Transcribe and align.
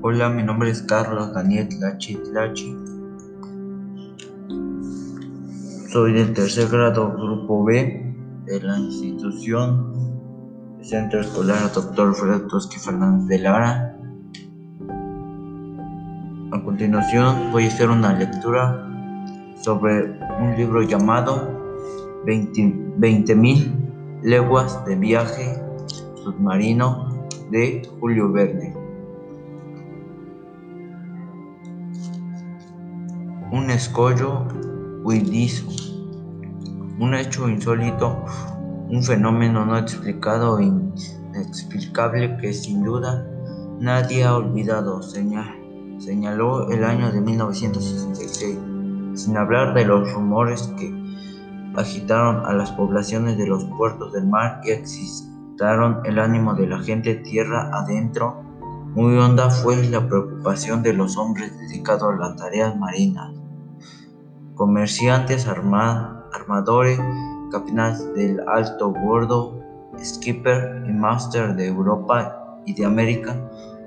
Hola, 0.00 0.28
mi 0.28 0.44
nombre 0.44 0.70
es 0.70 0.82
Carlos 0.82 1.34
Daniel 1.34 1.68
Tlachi 1.68 2.14
Tlachi. 2.14 2.76
Soy 5.88 6.12
del 6.12 6.32
tercer 6.34 6.68
grado, 6.68 7.12
grupo 7.16 7.64
B, 7.64 8.14
de 8.44 8.60
la 8.60 8.78
institución 8.78 9.92
Centro 10.82 11.20
Escolar 11.20 11.72
Dr. 11.72 12.14
Fred 12.14 12.42
Tosqui 12.42 12.78
Fernández 12.78 13.26
de 13.26 13.38
Lara. 13.40 13.96
A 16.52 16.62
continuación 16.62 17.50
voy 17.50 17.64
a 17.64 17.66
hacer 17.66 17.90
una 17.90 18.12
lectura 18.12 18.88
sobre 19.60 20.16
un 20.40 20.54
libro 20.56 20.82
llamado 20.82 21.60
20.000 22.24 24.22
leguas 24.22 24.84
de 24.84 24.94
viaje 24.94 25.60
submarino 26.22 27.26
de 27.50 27.82
Julio 27.98 28.30
Verne. 28.30 28.67
Un 33.68 33.74
escollo 33.74 34.46
huidizo, 35.04 35.68
un 36.98 37.14
hecho 37.14 37.50
insólito, 37.50 38.24
un 38.88 39.02
fenómeno 39.02 39.66
no 39.66 39.76
explicado 39.76 40.58
e 40.58 40.64
inexplicable 40.64 42.38
que 42.38 42.54
sin 42.54 42.82
duda 42.82 43.26
nadie 43.78 44.24
ha 44.24 44.36
olvidado, 44.36 45.02
señaló 45.02 46.70
el 46.70 46.82
año 46.82 47.12
de 47.12 47.20
1966, 47.20 48.58
sin 49.12 49.36
hablar 49.36 49.74
de 49.74 49.84
los 49.84 50.14
rumores 50.14 50.72
que 50.78 50.90
agitaron 51.76 52.46
a 52.46 52.54
las 52.54 52.72
poblaciones 52.72 53.36
de 53.36 53.48
los 53.48 53.66
puertos 53.76 54.14
del 54.14 54.28
mar 54.28 54.62
y 54.64 54.70
excitaron 54.70 56.00
el 56.06 56.18
ánimo 56.18 56.54
de 56.54 56.68
la 56.68 56.78
gente 56.78 57.16
tierra 57.16 57.68
adentro. 57.74 58.42
Muy 58.94 59.18
honda 59.18 59.50
fue 59.50 59.86
la 59.88 60.08
preocupación 60.08 60.82
de 60.82 60.94
los 60.94 61.18
hombres 61.18 61.54
dedicados 61.58 62.14
a 62.14 62.16
las 62.16 62.36
tareas 62.36 62.74
marinas 62.74 63.37
comerciantes, 64.58 65.46
armadores, 65.46 67.00
capitanes 67.50 68.12
del 68.14 68.40
alto 68.48 68.90
bordo, 68.90 69.58
skipper 69.98 70.84
y 70.86 70.92
master 70.92 71.54
de 71.54 71.68
Europa 71.68 72.60
y 72.66 72.74
de 72.74 72.84
América, 72.84 73.40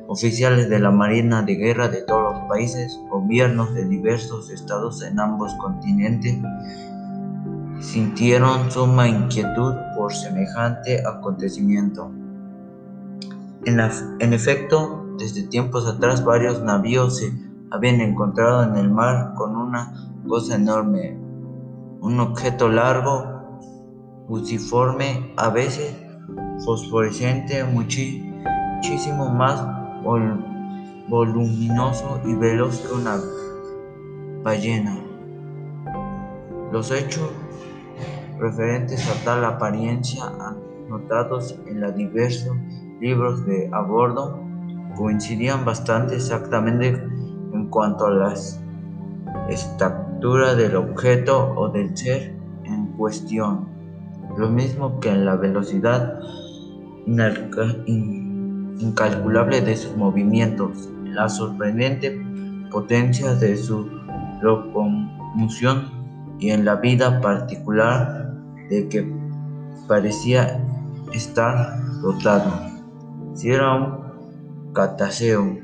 oficiales 0.08 0.70
de 0.70 0.80
la 0.80 0.90
Marina 0.90 1.44
de 1.44 1.56
Guerra 1.56 1.90
de 1.90 2.02
todos 2.02 2.34
los 2.34 2.44
países, 2.50 2.98
gobiernos 3.10 3.74
de 3.74 3.86
diversos 3.86 4.50
estados 4.50 5.04
en 5.04 5.20
ambos 5.20 5.54
continentes, 5.56 6.40
sintieron 7.82 8.72
suma 8.72 9.08
inquietud 9.08 9.76
por 9.96 10.14
semejante 10.14 11.06
acontecimiento. 11.06 12.12
En, 13.66 13.80
en 14.20 14.34
efecto, 14.34 15.06
desde 15.20 15.44
tiempos 15.44 15.86
atrás 15.86 16.24
varios 16.24 16.64
navíos 16.64 17.18
se 17.18 17.32
habían 17.72 18.02
encontrado 18.02 18.64
en 18.64 18.76
el 18.76 18.90
mar 18.90 19.34
con 19.36 19.56
una 19.72 19.94
cosa 20.28 20.56
enorme, 20.56 21.18
un 22.02 22.20
objeto 22.20 22.68
largo, 22.68 23.24
fusiforme, 24.28 25.34
a 25.38 25.50
veces 25.50 25.96
fosforescente, 26.66 27.64
muchísimo 27.64 29.30
más 29.30 29.66
voluminoso 31.08 32.20
y 32.26 32.36
veloz 32.36 32.82
que 32.82 32.94
una 32.94 33.18
ballena. 34.44 34.98
Los 36.74 36.92
hechos 36.92 37.30
referentes 38.40 39.08
a 39.08 39.24
tal 39.24 39.46
apariencia 39.46 40.26
anotados 40.86 41.58
en 41.66 41.80
los 41.80 41.96
diversos 41.96 42.58
libros 43.00 43.46
de 43.46 43.70
a 43.72 43.88
coincidían 44.98 45.64
bastante 45.64 46.16
exactamente 46.18 46.90
en 47.54 47.70
cuanto 47.70 48.08
a 48.08 48.12
las 48.12 48.61
estatura 49.50 50.56
del 50.56 50.76
objeto 50.76 51.54
o 51.56 51.70
del 51.70 51.98
ser 51.98 52.34
en 52.64 52.88
cuestión, 52.94 53.68
lo 54.38 54.50
mismo 54.50 55.00
que 55.00 55.10
en 55.10 55.26
la 55.26 55.36
velocidad 55.36 56.20
incalculable 58.78 59.62
de 59.62 59.76
sus 59.76 59.96
movimientos, 59.98 60.90
la 61.04 61.28
sorprendente 61.30 62.22
potencia 62.72 63.36
de 63.36 63.58
su 63.58 63.90
locomoción 64.42 66.02
y 66.40 66.52
en 66.52 66.66
la 66.66 66.76
vida 66.76 67.22
particular 67.22 68.34
de 68.70 68.88
que 68.88 69.14
parecía 69.88 70.64
estar 71.14 71.82
dotado. 72.02 72.52
Si 73.34 73.52
era 73.52 73.76
un 73.76 74.74
cataceo, 74.74 75.58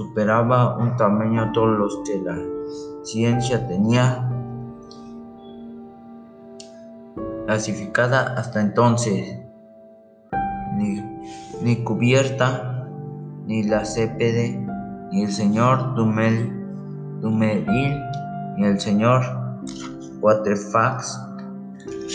superaba 0.00 0.78
un 0.78 0.96
tamaño 0.96 1.52
todos 1.52 1.78
los 1.78 1.98
que 2.04 2.18
la 2.20 2.36
ciencia 3.02 3.66
tenía 3.66 4.28
clasificada 7.46 8.34
hasta 8.38 8.60
entonces. 8.60 9.38
Ni, 11.62 11.84
cubierta, 11.84 12.88
ni 13.46 13.64
la 13.64 13.82
CPD, 13.82 14.66
ni 15.12 15.24
el 15.24 15.32
señor 15.32 15.94
Dumel, 15.94 16.50
ni 18.56 18.64
el 18.64 18.80
señor 18.80 19.22
Waterfax 20.22 21.20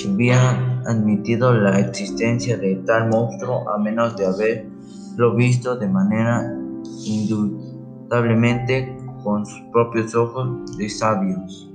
habían 0.07 0.83
admitido 0.87 1.53
la 1.53 1.79
existencia 1.79 2.57
de 2.57 2.75
tal 2.87 3.09
monstruo 3.09 3.69
a 3.69 3.77
menos 3.77 4.15
de 4.17 4.25
haberlo 4.25 5.35
visto 5.35 5.77
de 5.77 5.87
manera 5.87 6.53
indudablemente 8.05 8.95
con 9.23 9.45
sus 9.45 9.61
propios 9.71 10.13
ojos 10.15 10.77
de 10.77 10.89
sabios. 10.89 11.71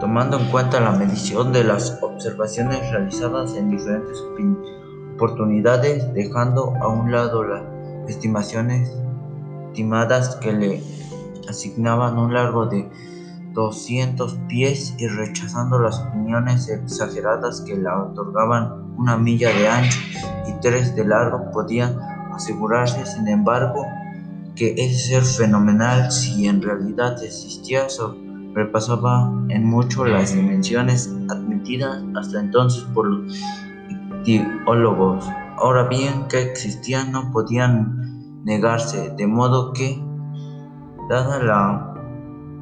Tomando 0.00 0.38
en 0.38 0.50
cuenta 0.50 0.80
la 0.80 0.92
medición 0.92 1.52
de 1.52 1.64
las 1.64 1.98
observaciones 2.02 2.90
realizadas 2.90 3.54
en 3.54 3.70
diferentes 3.70 4.22
oportunidades, 5.14 6.12
dejando 6.12 6.74
a 6.82 6.88
un 6.88 7.10
lado 7.10 7.42
las 7.42 7.62
estimaciones 8.06 8.92
estimadas 9.68 10.36
que 10.36 10.52
le 10.52 10.82
asignaban 11.48 12.18
un 12.18 12.34
largo 12.34 12.66
de 12.66 12.90
200 13.54 14.40
pies 14.48 14.94
y 14.98 15.06
rechazando 15.06 15.78
las 15.78 16.00
opiniones 16.00 16.68
exageradas 16.68 17.62
que 17.62 17.76
le 17.76 17.88
otorgaban 17.88 18.94
una 18.98 19.16
milla 19.16 19.48
de 19.50 19.68
ancho 19.68 19.98
y 20.46 20.52
tres 20.60 20.94
de 20.94 21.04
largo, 21.04 21.50
podían 21.50 22.13
asegurarse, 22.34 23.04
sin 23.06 23.28
embargo, 23.28 23.86
que 24.54 24.74
ese 24.76 25.20
ser 25.20 25.22
fenomenal, 25.22 26.10
si 26.10 26.46
en 26.46 26.62
realidad 26.62 27.22
existía, 27.22 27.88
sobrepasaba 27.88 29.32
en 29.48 29.64
mucho 29.64 30.04
las 30.04 30.34
dimensiones 30.34 31.12
admitidas 31.28 32.02
hasta 32.16 32.40
entonces 32.40 32.84
por 32.94 33.06
los 33.06 33.40
teólogos. 34.24 35.24
Ahora 35.58 35.84
bien, 35.84 36.26
que 36.28 36.42
existían 36.42 37.12
no 37.12 37.30
podían 37.32 38.42
negarse, 38.44 39.10
de 39.16 39.26
modo 39.26 39.72
que, 39.72 40.02
dada 41.08 41.38
la 41.38 41.94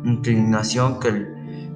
inclinación 0.04 0.98
que 0.98 1.08
el 1.08 1.28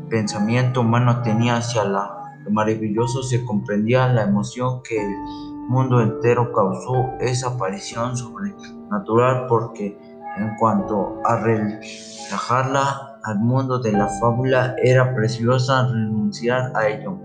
pensamiento 0.09 0.81
humano 0.81 1.23
tenía 1.23 1.57
hacia 1.57 1.85
lo 1.85 2.17
maravilloso, 2.51 3.23
se 3.23 3.45
comprendía 3.45 4.09
la 4.09 4.23
emoción 4.23 4.83
que 4.83 4.97
el 4.97 5.56
mundo 5.69 6.01
entero 6.01 6.53
causó 6.53 7.13
esa 7.21 7.49
aparición 7.49 8.17
sobrenatural 8.17 9.47
porque 9.49 9.99
en 10.37 10.55
cuanto 10.57 11.21
a 11.25 11.37
relajarla 11.37 13.19
al 13.25 13.39
mundo 13.41 13.79
de 13.79 13.93
la 13.93 14.07
fábula 14.21 14.77
era 14.83 15.15
preciosa 15.15 15.87
renunciar 15.89 16.73
a 16.77 16.89
ello. 16.89 17.19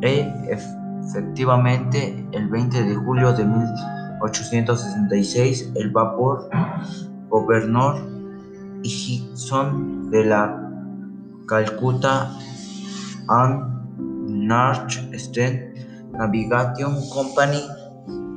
E 0.00 0.32
efectivamente, 0.48 2.26
el 2.32 2.48
20 2.48 2.82
de 2.82 2.94
julio 2.96 3.32
de 3.32 3.44
1866, 3.44 5.72
el 5.76 5.90
vapor 5.90 6.48
gobernador 7.28 7.96
son 9.34 10.10
de 10.10 10.24
la 10.24 10.60
Calcutta 11.46 12.30
and 13.28 14.28
North 14.28 14.96
Eastern 15.12 15.73
Navigation 16.16 16.96
Company 17.10 17.62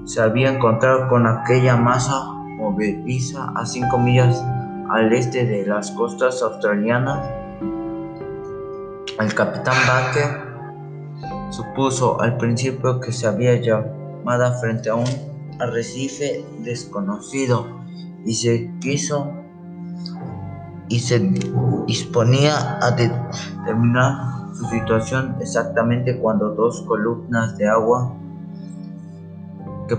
se 0.05 0.21
había 0.21 0.51
encontrado 0.51 1.09
con 1.09 1.27
aquella 1.27 1.75
masa 1.75 2.33
movediza 2.57 3.51
a 3.55 3.65
cinco 3.65 3.97
millas 3.99 4.43
al 4.89 5.11
este 5.13 5.45
de 5.45 5.65
las 5.65 5.91
costas 5.91 6.41
australianas. 6.41 7.29
El 9.19 9.33
capitán 9.33 9.75
Baker 9.87 10.47
supuso 11.49 12.21
al 12.21 12.37
principio 12.37 12.99
que 12.99 13.11
se 13.11 13.27
había 13.27 13.59
llamado 13.61 14.53
frente 14.59 14.89
a 14.89 14.95
un 14.95 15.07
arrecife 15.59 16.45
desconocido 16.59 17.67
y 18.25 18.33
se 18.33 18.71
quiso 18.79 19.33
y 20.89 20.99
se 20.99 21.19
disponía 21.85 22.79
a 22.81 22.91
determinar 22.91 24.36
su 24.57 24.65
situación 24.65 25.35
exactamente 25.39 26.17
cuando 26.17 26.55
dos 26.55 26.81
columnas 26.81 27.57
de 27.57 27.69
agua 27.69 28.11
que 29.87 29.97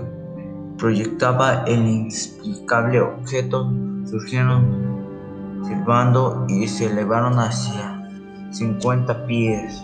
proyectaba 0.77 1.63
el 1.63 1.87
inexplicable 1.87 2.99
objeto, 3.01 3.71
surgieron 4.05 5.63
silbando 5.63 6.45
y 6.49 6.67
se 6.67 6.87
elevaron 6.87 7.39
hacia 7.39 8.03
50 8.51 9.25
pies. 9.25 9.83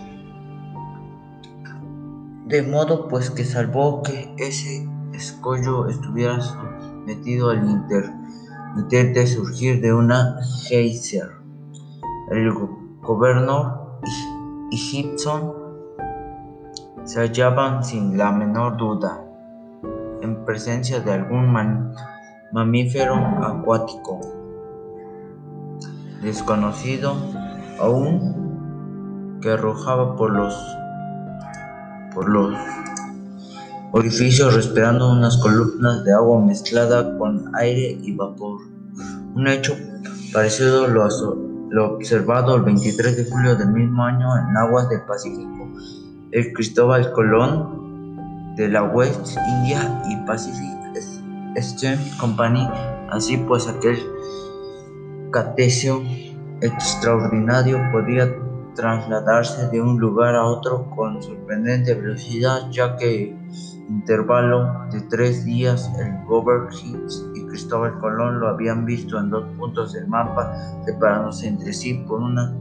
De 2.46 2.62
modo 2.62 3.08
pues 3.08 3.30
que 3.30 3.44
salvó 3.44 4.02
que 4.02 4.34
ese 4.36 4.86
escollo 5.14 5.88
estuviera 5.88 6.40
sometido 6.40 7.50
al 7.50 7.68
inter 7.68 8.12
intente 8.76 9.26
surgir 9.26 9.80
de 9.80 9.94
una 9.94 10.36
geyser. 10.68 11.30
El 12.30 12.52
gobernador 13.00 14.00
y 14.70 14.76
Gibson 14.76 15.52
se 17.04 17.20
hallaban 17.20 17.84
sin 17.84 18.18
la 18.18 18.32
menor 18.32 18.76
duda 18.76 19.22
en 20.22 20.44
presencia 20.44 21.00
de 21.00 21.12
algún 21.12 21.52
mamífero 22.52 23.14
acuático 23.14 24.20
desconocido 26.22 27.14
aún 27.80 29.38
que 29.40 29.50
arrojaba 29.50 30.16
por 30.16 30.30
los 30.30 30.54
por 32.14 32.28
los 32.28 32.54
orificios 33.92 34.54
respirando 34.54 35.10
unas 35.10 35.36
columnas 35.38 36.04
de 36.04 36.12
agua 36.12 36.40
mezclada 36.40 37.16
con 37.18 37.54
aire 37.54 37.98
y 38.02 38.12
vapor. 38.14 38.60
Un 39.34 39.46
hecho 39.48 39.74
parecido 40.32 40.86
lo, 40.88 41.06
lo 41.70 41.94
observado 41.94 42.56
el 42.56 42.62
23 42.62 43.16
de 43.16 43.30
julio 43.30 43.56
del 43.56 43.68
mismo 43.72 44.04
año 44.04 44.28
en 44.36 44.56
aguas 44.56 44.88
del 44.88 45.02
Pacífico. 45.02 45.68
El 46.32 46.52
Cristóbal 46.52 47.12
Colón 47.12 48.54
de 48.56 48.68
la 48.68 48.82
West 48.84 49.36
India 49.48 50.02
y 50.08 50.16
Pacific 50.26 50.76
Eastern 51.56 51.98
Company, 52.18 52.68
así 53.10 53.36
pues 53.38 53.66
aquel 53.66 53.98
catecio 55.32 56.02
extraordinario 56.60 57.80
podía 57.92 58.30
trasladarse 58.74 59.68
de 59.68 59.80
un 59.80 59.98
lugar 59.98 60.34
a 60.34 60.44
otro 60.44 60.90
con 60.94 61.22
sorprendente 61.22 61.94
velocidad, 61.94 62.70
ya 62.70 62.96
que 62.96 63.34
intervalo 63.88 64.86
de 64.90 65.00
tres 65.02 65.44
días, 65.44 65.90
el 65.98 66.14
Hicks 66.72 67.26
y 67.34 67.46
Cristóbal 67.46 67.98
Colón 68.00 68.40
lo 68.40 68.48
habían 68.48 68.84
visto 68.84 69.18
en 69.18 69.30
dos 69.30 69.44
puntos 69.56 69.92
del 69.92 70.08
mapa, 70.08 70.52
separándose 70.84 71.48
entre 71.48 71.72
sí 71.72 71.94
por 72.06 72.20
una, 72.20 72.54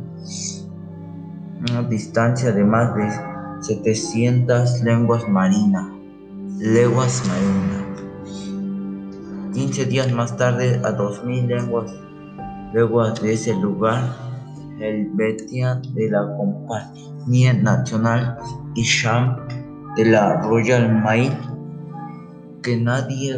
una 1.69 1.83
distancia 1.83 2.51
de 2.51 2.63
más 2.63 2.95
de 2.95 3.09
700 3.61 4.81
lenguas 4.83 5.27
marinas. 5.27 5.87
Leguas 6.59 7.23
marinas. 7.27 7.85
15 9.53 9.85
días 9.85 10.11
más 10.11 10.35
tarde, 10.35 10.81
a 10.83 10.91
2000 10.91 11.47
lenguas, 11.47 11.91
leguas 12.73 13.21
de 13.21 13.33
ese 13.33 13.55
lugar, 13.55 14.03
Helvetia 14.79 15.81
de 15.93 16.09
la 16.09 16.35
Compañía 16.35 17.53
Nacional 17.53 18.37
y 18.75 18.83
de 19.95 20.05
la 20.05 20.41
Royal 20.41 21.01
Mail 21.03 21.31
que 22.61 22.77
nadie 22.77 23.37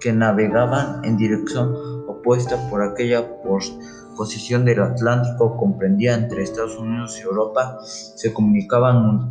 que 0.00 0.12
navegaban 0.12 1.04
en 1.04 1.16
dirección 1.16 1.74
opuesta 2.06 2.56
por 2.70 2.82
aquella 2.82 3.26
posición 4.16 4.64
del 4.64 4.80
Atlántico 4.80 5.56
comprendida 5.56 6.14
entre 6.14 6.42
Estados 6.42 6.78
Unidos 6.78 7.18
y 7.18 7.22
Europa 7.22 7.78
se 7.82 8.32
comunicaban 8.32 9.28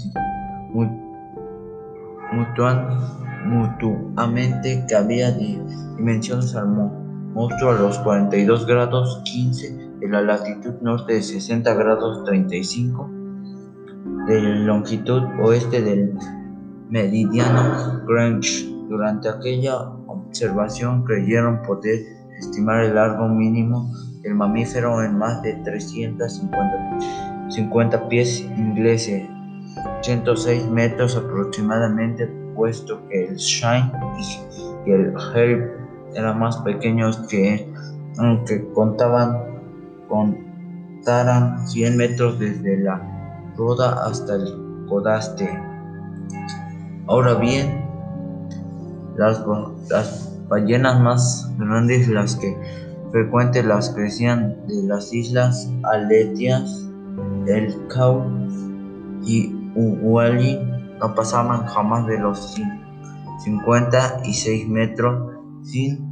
mutuamente 3.45 4.85
que 4.87 4.95
había 4.95 5.31
dimensiones 5.31 6.55
al 6.55 6.67
monstruo 7.33 7.71
a 7.71 7.75
los 7.75 7.97
42 7.99 8.67
grados 8.67 9.21
15 9.23 9.89
de 9.99 10.09
la 10.09 10.21
latitud 10.21 10.75
norte 10.81 11.13
de 11.13 11.23
60 11.23 11.73
grados 11.73 12.23
35 12.23 13.16
de 14.27 14.41
longitud 14.41 15.23
oeste 15.41 15.81
del 15.81 16.13
meridiano 16.89 18.03
Greenwich. 18.05 18.67
Durante 18.89 19.29
aquella 19.29 19.79
observación 20.07 21.03
creyeron 21.03 21.61
poder 21.63 21.99
estimar 22.39 22.83
el 22.83 22.95
largo 22.95 23.27
mínimo 23.27 23.91
del 24.21 24.35
mamífero 24.35 25.03
en 25.03 25.17
más 25.17 25.41
de 25.41 25.55
350 25.63 28.09
pies 28.09 28.41
ingleses, 28.57 29.27
106 30.01 30.69
metros 30.69 31.15
aproximadamente, 31.15 32.27
puesto 32.55 33.07
que 33.07 33.27
el 33.27 33.37
Shine 33.37 33.91
y 34.85 34.91
el 34.91 35.13
Herb 35.33 35.71
eran 36.15 36.37
más 36.39 36.57
pequeños 36.57 37.17
que 37.29 37.71
aunque 38.17 38.67
contaban 38.73 39.45
contaran 40.07 41.67
100 41.67 41.97
metros 41.97 42.39
desde 42.39 42.77
la 42.79 43.16
Roda 43.57 44.05
hasta 44.05 44.35
el 44.35 44.85
Codaste. 44.87 45.49
Ahora 47.07 47.33
bien, 47.35 47.85
las, 49.17 49.43
ballenas 50.47 51.01
más 51.01 51.51
grandes, 51.57 52.07
las 52.07 52.35
que 52.35 52.55
frecuentes 53.11 53.65
las 53.65 53.89
crecían 53.89 54.55
de 54.67 54.83
las 54.83 55.13
islas 55.13 55.69
Aletias, 55.83 56.87
el 57.47 57.87
Cau 57.87 58.23
y 59.25 59.53
Uwali, 59.75 60.59
no 60.99 61.15
pasaban 61.15 61.65
jamás 61.67 62.07
de 62.07 62.19
los 62.19 62.55
56 63.43 64.67
metros 64.69 65.35
sin 65.63 66.05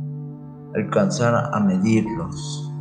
alcanzar 0.75 1.50
a 1.53 1.59
medirlos. 1.59 2.75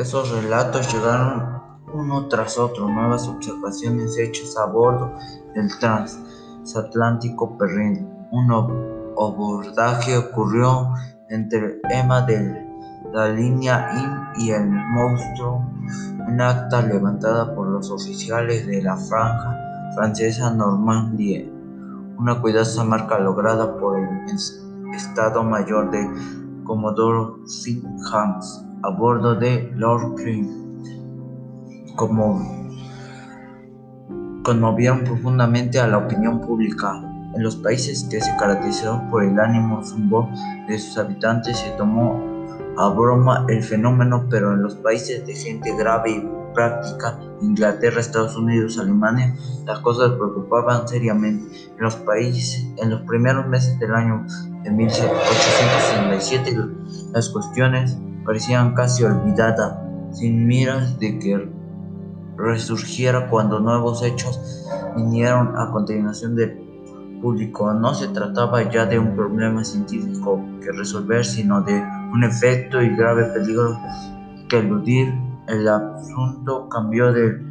Esos 0.00 0.30
relatos 0.30 0.90
llegaron 0.94 1.60
uno 1.92 2.26
tras 2.28 2.56
otro, 2.56 2.88
nuevas 2.88 3.28
observaciones 3.28 4.16
hechas 4.16 4.56
a 4.56 4.64
bordo 4.64 5.12
del 5.54 5.68
transatlántico 5.78 7.58
Perrin. 7.58 8.08
Un 8.30 8.50
abordaje 8.50 10.16
ocurrió 10.16 10.94
entre 11.28 11.82
Emma 11.90 12.22
de 12.22 12.66
la 13.12 13.28
línea 13.28 13.90
IN 14.38 14.42
y 14.42 14.52
el 14.52 14.70
monstruo, 14.70 15.66
un 16.26 16.40
acta 16.40 16.80
levantada 16.80 17.54
por 17.54 17.68
los 17.68 17.90
oficiales 17.90 18.66
de 18.66 18.82
la 18.82 18.96
franja 18.96 19.54
francesa 19.94 20.50
Normandie, 20.50 21.52
una 22.16 22.40
cuidadosa 22.40 22.84
marca 22.84 23.18
lograda 23.18 23.76
por 23.76 23.98
el 23.98 24.08
Estado 24.94 25.44
Mayor 25.44 25.90
de 25.90 26.10
Comodoro 26.64 27.40
St. 27.44 27.82
a 28.82 28.90
bordo 28.90 29.34
de 29.34 29.70
Lord 29.74 30.14
Cream, 30.16 30.48
como 31.96 32.60
conmovieron 34.42 35.04
profundamente 35.04 35.78
a 35.78 35.86
la 35.86 35.98
opinión 35.98 36.40
pública. 36.40 37.02
En 37.34 37.42
los 37.42 37.56
países 37.56 38.08
que 38.10 38.20
se 38.20 38.34
caracterizaron 38.36 39.08
por 39.10 39.22
el 39.22 39.38
ánimo 39.38 39.84
zumbo 39.84 40.28
de 40.66 40.78
sus 40.78 40.98
habitantes 40.98 41.58
se 41.58 41.70
tomó 41.72 42.20
a 42.76 42.88
broma 42.88 43.44
el 43.48 43.62
fenómeno, 43.62 44.26
pero 44.28 44.54
en 44.54 44.62
los 44.62 44.74
países 44.76 45.24
de 45.26 45.34
gente 45.34 45.76
grave 45.76 46.10
y 46.10 46.28
práctica, 46.54 47.18
Inglaterra, 47.42 48.00
Estados 48.00 48.36
Unidos, 48.36 48.78
Alemania, 48.78 49.34
las 49.64 49.80
cosas 49.80 50.12
preocupaban 50.12 50.88
seriamente. 50.88 51.70
En 51.76 51.84
los 51.84 51.96
países, 51.96 52.66
en 52.78 52.90
los 52.90 53.02
primeros 53.02 53.46
meses 53.46 53.78
del 53.78 53.94
año 53.94 54.26
de 54.64 54.70
1867, 54.70 56.58
las 57.12 57.28
cuestiones 57.28 57.96
parecían 58.24 58.74
casi 58.74 59.04
olvidadas, 59.04 59.78
sin 60.12 60.46
miras 60.46 60.98
de 60.98 61.18
que 61.18 61.50
resurgiera 62.36 63.28
cuando 63.28 63.60
nuevos 63.60 64.02
hechos 64.02 64.66
vinieron 64.96 65.56
a 65.56 65.70
continuación 65.70 66.36
del 66.36 66.70
público. 67.20 67.72
No 67.74 67.94
se 67.94 68.08
trataba 68.08 68.68
ya 68.70 68.86
de 68.86 68.98
un 68.98 69.14
problema 69.14 69.62
científico 69.64 70.42
que 70.62 70.72
resolver, 70.72 71.24
sino 71.24 71.60
de 71.62 71.82
un 72.12 72.24
efecto 72.24 72.82
y 72.82 72.96
grave 72.96 73.24
peligro 73.26 73.78
que 74.48 74.58
eludir. 74.58 75.12
El 75.48 75.66
asunto 75.68 76.68
cambió 76.68 77.12
de 77.12 77.42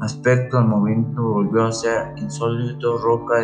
aspecto, 0.00 0.58
el 0.58 0.66
movimiento 0.66 1.22
volvió 1.22 1.66
a 1.66 1.72
ser 1.72 2.14
insólito, 2.16 2.98
roca, 2.98 3.34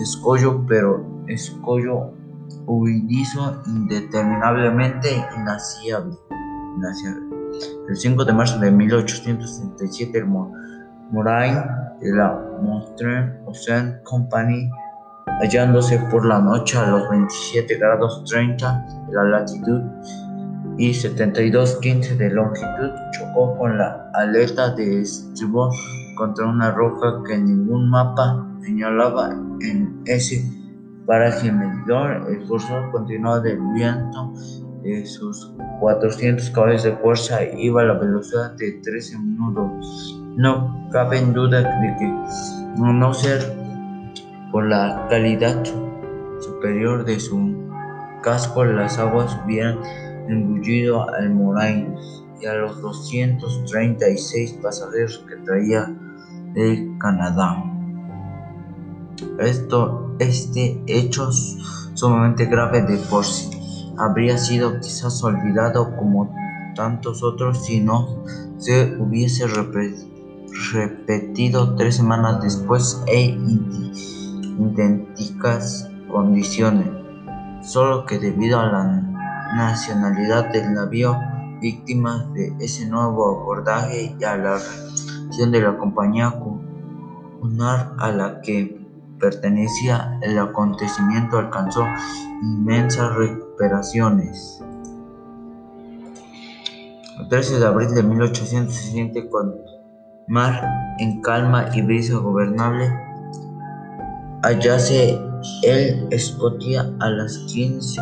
escollo, 0.00 0.64
pero 0.66 1.04
escollo 1.26 2.12
huidizo 2.66 3.62
indeterminablemente 3.66 5.08
inaciable. 5.36 6.16
El 7.88 7.96
5 7.96 8.24
de 8.24 8.32
marzo 8.32 8.58
de 8.60 8.70
1867, 8.70 10.18
el 10.18 10.26
de 12.00 12.16
la 12.16 12.40
Montreux 12.62 13.34
Ocean 13.46 14.00
Company, 14.04 14.70
hallándose 15.40 15.98
por 16.10 16.24
la 16.26 16.38
noche 16.40 16.78
a 16.78 16.86
los 16.86 17.08
27 17.08 17.78
grados 17.78 18.24
30 18.24 18.86
de 19.08 19.14
la 19.14 19.24
latitud 19.24 19.80
y 20.76 20.90
72.15 20.90 22.16
de 22.16 22.30
longitud, 22.30 22.90
chocó 23.12 23.56
con 23.58 23.78
la 23.78 24.10
aleta 24.14 24.70
de 24.74 25.02
estribor 25.02 25.72
encontró 26.12 26.50
una 26.50 26.72
roca 26.72 27.22
que 27.26 27.38
ningún 27.38 27.88
mapa 27.90 28.44
señalaba 28.60 29.30
en 29.60 30.02
ese 30.04 30.44
paraje 31.08 31.50
medidor. 31.50 32.26
El 32.28 32.46
cursor 32.46 32.92
continuó 32.92 33.40
del 33.40 33.58
viento 33.74 34.32
de 34.82 35.04
sus 35.06 35.52
400 35.80 36.50
caballos 36.50 36.84
de 36.84 36.92
fuerza 36.98 37.42
iba 37.56 37.80
a 37.80 37.86
la 37.86 37.94
velocidad 37.94 38.52
de 38.52 38.72
13 38.72 39.18
minutos. 39.18 40.22
No 40.36 40.88
cabe 40.92 41.18
en 41.18 41.32
duda 41.32 41.62
de 41.62 41.96
que, 41.98 42.06
no 42.76 43.14
ser 43.14 43.40
por 44.52 44.68
la 44.68 45.06
calidad 45.08 45.64
superior 46.40 47.04
de 47.04 47.18
su 47.18 47.56
casco, 48.22 48.64
las 48.64 48.98
aguas 48.98 49.36
hubieran 49.44 49.78
engullido 50.28 51.08
al 51.10 51.30
Moraine 51.30 51.96
y 52.40 52.46
a 52.46 52.54
los 52.54 52.80
236 52.82 54.58
pasajeros 54.62 55.24
que 55.26 55.36
traía 55.36 55.90
de 56.54 56.88
Canadá. 57.00 57.77
Esto, 59.38 60.14
este 60.18 60.82
hecho 60.86 61.30
sumamente 61.94 62.46
grave 62.46 62.82
de 62.82 62.96
por 62.96 63.24
sí. 63.24 63.50
Habría 63.96 64.38
sido 64.38 64.78
quizás 64.80 65.22
olvidado 65.24 65.96
como 65.96 66.32
tantos 66.74 67.22
otros 67.22 67.64
si 67.64 67.80
no 67.80 68.24
se 68.58 68.96
hubiese 68.98 69.46
repetido 70.72 71.74
tres 71.74 71.96
semanas 71.96 72.40
después 72.42 73.02
en 73.06 73.92
idénticas 74.58 75.88
condiciones, 76.10 76.88
solo 77.62 78.06
que 78.06 78.18
debido 78.18 78.60
a 78.60 78.66
la 78.66 78.84
nacionalidad 79.56 80.52
del 80.52 80.74
navío 80.74 81.16
víctimas 81.60 82.32
de 82.34 82.54
ese 82.60 82.86
nuevo 82.86 83.40
abordaje 83.40 84.16
y 84.18 84.24
a 84.24 84.36
la 84.36 84.58
reacción 84.58 85.50
de 85.50 85.60
la 85.60 85.76
compañía 85.76 86.32
comunal 87.40 87.94
a 87.98 88.10
la 88.10 88.40
que 88.40 88.77
pertenecía 89.18 90.18
el 90.22 90.38
acontecimiento 90.38 91.38
alcanzó 91.38 91.84
inmensas 92.42 93.14
recuperaciones. 93.14 94.62
El 97.18 97.28
13 97.28 97.58
de 97.58 97.66
abril 97.66 97.94
de 97.94 98.02
1860, 98.02 99.28
con 99.28 99.54
mar 100.28 100.62
en 100.98 101.20
calma 101.20 101.68
y 101.74 101.82
brisa 101.82 102.16
gobernable, 102.18 102.88
hallase 104.42 105.20
el 105.64 106.06
Escotia 106.10 106.92
a 107.00 107.10
las 107.10 107.38
15 107.38 108.00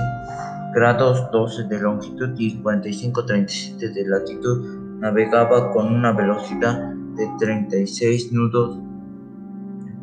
grados 0.74 1.30
12 1.32 1.64
de 1.64 1.80
longitud 1.80 2.34
y 2.36 2.62
45-37 2.62 3.94
de 3.94 4.06
latitud, 4.06 4.98
navegaba 4.98 5.72
con 5.72 5.86
una 5.86 6.12
velocidad 6.12 6.92
de 7.14 7.30
36 7.38 8.32
nudos 8.32 8.78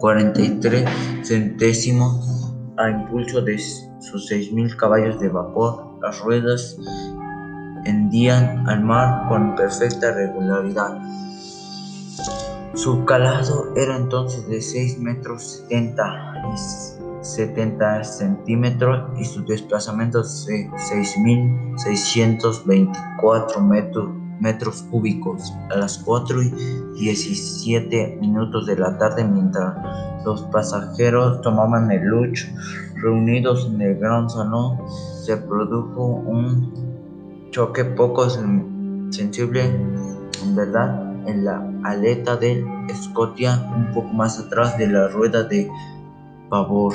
43 0.04 0.84
centésimos 1.24 2.52
a 2.76 2.90
impulso 2.90 3.42
de 3.42 3.58
sus 3.58 4.30
6.000 4.30 4.76
caballos 4.76 5.18
de 5.22 5.30
vapor. 5.30 5.98
Las 6.02 6.20
ruedas 6.20 6.76
hendían 7.86 8.68
al 8.68 8.84
mar 8.84 9.30
con 9.30 9.56
perfecta 9.56 10.12
regularidad. 10.12 11.00
Su 12.74 13.06
calado 13.06 13.72
era 13.78 13.96
entonces 13.96 14.46
de 14.50 14.62
6 14.62 15.00
metros 15.00 15.64
70 15.70 16.04
y 16.54 16.58
70 17.24 18.04
centímetros 18.04 19.18
y 19.18 19.24
su 19.24 19.46
desplazamiento 19.46 20.22
de 20.22 20.70
6.624 20.70 23.62
metros 23.62 24.23
metros 24.40 24.84
cúbicos 24.90 25.54
a 25.72 25.78
las 25.78 25.98
4 26.00 26.42
y 26.42 26.52
17 27.00 28.18
minutos 28.20 28.66
de 28.66 28.78
la 28.78 28.98
tarde 28.98 29.24
mientras 29.24 29.76
los 30.26 30.44
pasajeros 30.44 31.42
tomaban 31.42 31.92
el 31.92 32.04
lunch 32.04 32.54
reunidos 32.96 33.68
en 33.68 33.82
el 33.82 34.00
gran 34.00 34.30
salón 34.30 34.78
se 35.24 35.38
produjo 35.38 36.06
un 36.06 37.50
choque 37.52 37.86
poco 37.86 38.30
sensible 38.30 39.66
en 39.66 40.56
verdad 40.56 41.14
en 41.28 41.46
la 41.46 41.70
aleta 41.84 42.36
del 42.36 42.66
Scotia 42.94 43.72
un 43.76 43.94
poco 43.94 44.10
más 44.14 44.40
atrás 44.40 44.78
de 44.78 44.88
la 44.88 45.08
rueda 45.08 45.44
de 45.44 45.70
pavor. 46.50 46.94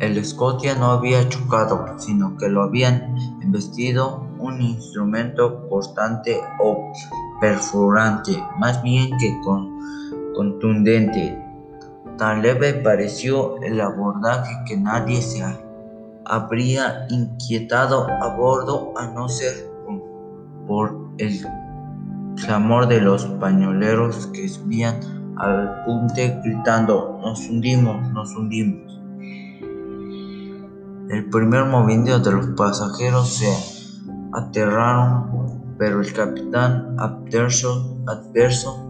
El 0.00 0.24
Scotia 0.24 0.76
no 0.76 0.92
había 0.92 1.28
chocado, 1.28 1.98
sino 1.98 2.36
que 2.36 2.48
lo 2.48 2.62
habían 2.62 3.16
embestido 3.42 4.27
un 4.38 4.60
instrumento 4.60 5.68
cortante 5.68 6.40
o 6.60 6.92
perforante, 7.40 8.42
más 8.58 8.82
bien 8.82 9.10
que 9.18 9.40
contundente. 10.34 11.44
Tan 12.16 12.42
leve 12.42 12.74
pareció 12.74 13.60
el 13.62 13.80
abordaje 13.80 14.52
que 14.66 14.76
nadie 14.76 15.22
se 15.22 15.44
habría 16.24 17.06
inquietado 17.10 18.06
a 18.08 18.34
bordo 18.36 18.92
a 18.96 19.06
no 19.06 19.28
ser 19.28 19.70
por 20.66 21.08
el 21.18 21.40
clamor 22.44 22.88
de 22.88 23.00
los 23.00 23.24
pañoleros 23.24 24.26
que 24.28 24.48
subían 24.48 25.00
al 25.38 25.84
punte 25.84 26.40
gritando 26.44 27.18
nos 27.22 27.48
hundimos, 27.48 28.10
nos 28.12 28.34
hundimos. 28.34 29.00
El 31.10 31.30
primer 31.30 31.64
movimiento 31.64 32.18
de 32.18 32.32
los 32.32 32.48
pasajeros 32.48 33.28
se 33.28 33.77
aterraron, 34.38 35.74
pero 35.78 36.00
el 36.00 36.12
capitán 36.12 36.96
adverso, 36.98 37.98
adverso 38.06 38.84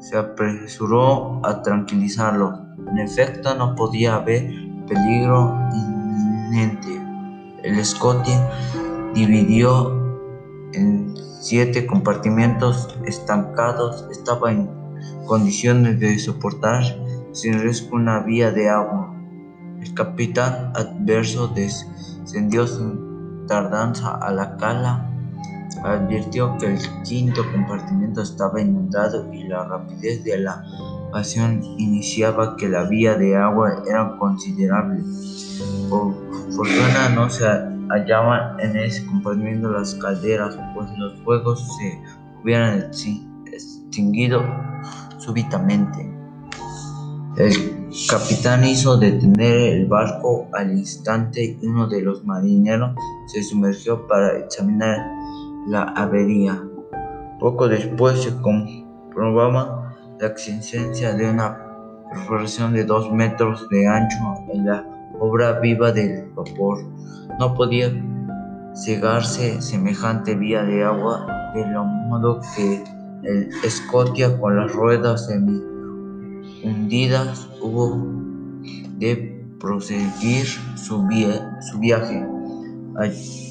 se 0.00 0.16
apresuró 0.16 1.44
a 1.44 1.62
tranquilizarlo. 1.62 2.66
En 2.90 2.98
efecto, 2.98 3.54
no 3.54 3.74
podía 3.74 4.16
haber 4.16 4.50
peligro 4.86 5.54
inminente. 5.74 7.02
El 7.62 7.84
Scotty 7.84 8.32
dividió 9.14 9.92
en 10.72 11.14
siete 11.40 11.86
compartimentos 11.86 12.96
estancados. 13.04 14.06
Estaba 14.10 14.52
en 14.52 14.70
condiciones 15.26 15.98
de 15.98 16.18
soportar 16.18 16.82
sin 17.32 17.60
riesgo 17.60 17.96
una 17.96 18.20
vía 18.20 18.50
de 18.52 18.68
agua. 18.68 19.14
El 19.80 19.92
capitán 19.94 20.72
adverso 20.74 21.48
descendió 21.48 22.66
sin 22.66 23.07
tardanza 23.48 24.14
a 24.14 24.30
la 24.30 24.56
cala, 24.56 25.10
advirtió 25.82 26.56
que 26.58 26.74
el 26.74 26.78
quinto 27.02 27.42
compartimento 27.52 28.22
estaba 28.22 28.60
inundado 28.60 29.32
y 29.32 29.44
la 29.44 29.64
rapidez 29.64 30.22
de 30.24 30.38
la 30.38 30.64
pasión 31.10 31.62
iniciaba 31.78 32.56
que 32.56 32.68
la 32.68 32.84
vía 32.84 33.14
de 33.16 33.36
agua 33.36 33.82
era 33.88 34.16
considerable. 34.18 35.02
Por 35.90 36.14
fortuna 36.54 37.08
no 37.14 37.28
se 37.28 37.46
hallaban 37.88 38.60
en 38.60 38.76
ese 38.76 39.04
compartimento 39.06 39.70
las 39.70 39.94
calderas, 39.94 40.56
pues 40.74 40.90
los 40.98 41.14
fuegos 41.22 41.66
se 41.78 42.00
hubieran 42.42 42.90
extinguido 43.46 44.42
súbitamente. 45.18 46.10
El 47.36 47.77
capitán 48.06 48.64
hizo 48.64 48.96
detener 48.96 49.74
el 49.74 49.86
barco 49.86 50.46
al 50.52 50.70
instante 50.70 51.58
y 51.60 51.66
uno 51.66 51.88
de 51.88 52.02
los 52.02 52.24
marineros 52.24 52.94
se 53.26 53.42
sumergió 53.42 54.06
para 54.06 54.38
examinar 54.38 55.10
la 55.66 55.82
avería. 55.82 56.62
Poco 57.40 57.66
después 57.66 58.22
se 58.22 58.36
comprobaba 58.40 59.96
la 60.20 60.26
existencia 60.28 61.14
de 61.14 61.30
una 61.30 61.58
perforación 62.10 62.72
de 62.72 62.84
dos 62.84 63.10
metros 63.10 63.68
de 63.68 63.86
ancho 63.86 64.18
en 64.52 64.66
la 64.66 64.86
obra 65.18 65.58
viva 65.60 65.90
del 65.90 66.30
vapor. 66.34 66.78
No 67.38 67.54
podía 67.54 67.90
cegarse 68.74 69.60
semejante 69.60 70.34
vía 70.34 70.62
de 70.62 70.84
agua, 70.84 71.26
de 71.54 71.66
lo 71.66 71.84
modo 71.84 72.40
que 72.54 72.84
el 73.24 73.50
Scotia 73.68 74.38
con 74.38 74.56
las 74.56 74.72
ruedas 74.72 75.26
semi 75.26 75.77
hundidas 76.64 77.48
hubo 77.60 77.96
de 78.98 79.44
proseguir 79.60 80.46
su, 80.76 81.06
su 81.60 81.78
viaje. 81.78 82.26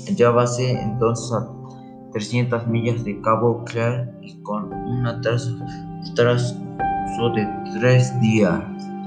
Hallábase 0.08 0.72
entonces 0.82 1.32
a 1.34 1.48
300 2.12 2.68
millas 2.68 3.04
de 3.04 3.20
Cabo 3.22 3.64
Clear 3.66 4.12
y 4.22 4.36
con 4.42 4.74
un 4.74 5.06
atraso, 5.06 5.58
de 7.36 7.48
tres 7.80 8.20
días 8.20 8.62